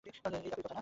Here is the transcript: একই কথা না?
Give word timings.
একই 0.05 0.19
কথা 0.21 0.37
না? 0.67 0.79